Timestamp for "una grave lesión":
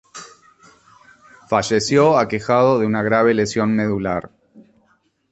2.87-3.75